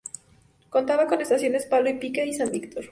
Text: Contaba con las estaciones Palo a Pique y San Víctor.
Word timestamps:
Contaba 0.71 1.05
con 1.05 1.19
las 1.19 1.29
estaciones 1.29 1.67
Palo 1.67 1.87
a 1.91 1.99
Pique 1.99 2.25
y 2.25 2.33
San 2.33 2.49
Víctor. 2.51 2.79